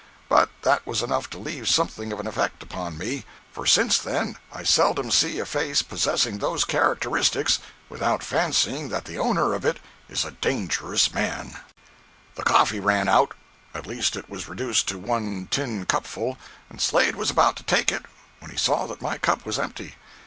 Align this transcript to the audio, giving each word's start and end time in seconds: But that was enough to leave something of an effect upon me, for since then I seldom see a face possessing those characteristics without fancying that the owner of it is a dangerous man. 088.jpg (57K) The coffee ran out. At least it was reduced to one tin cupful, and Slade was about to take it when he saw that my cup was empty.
But 0.29 0.49
that 0.63 0.83
was 0.87 1.03
enough 1.03 1.29
to 1.29 1.37
leave 1.37 1.69
something 1.69 2.11
of 2.11 2.19
an 2.19 2.25
effect 2.25 2.63
upon 2.63 2.97
me, 2.97 3.23
for 3.51 3.67
since 3.67 3.99
then 3.99 4.35
I 4.51 4.63
seldom 4.63 5.11
see 5.11 5.37
a 5.37 5.45
face 5.45 5.83
possessing 5.83 6.39
those 6.39 6.65
characteristics 6.65 7.59
without 7.87 8.23
fancying 8.23 8.89
that 8.89 9.05
the 9.05 9.19
owner 9.19 9.53
of 9.53 9.63
it 9.63 9.79
is 10.09 10.25
a 10.25 10.31
dangerous 10.31 11.13
man. 11.13 11.49
088.jpg 11.49 11.51
(57K) 11.51 11.55
The 12.33 12.43
coffee 12.45 12.79
ran 12.79 13.07
out. 13.07 13.35
At 13.75 13.85
least 13.85 14.15
it 14.15 14.27
was 14.27 14.49
reduced 14.49 14.87
to 14.87 14.97
one 14.97 15.47
tin 15.51 15.85
cupful, 15.85 16.39
and 16.67 16.81
Slade 16.81 17.15
was 17.15 17.29
about 17.29 17.55
to 17.57 17.63
take 17.63 17.91
it 17.91 18.05
when 18.39 18.49
he 18.49 18.57
saw 18.57 18.87
that 18.87 19.03
my 19.03 19.19
cup 19.19 19.45
was 19.45 19.59
empty. 19.59 19.97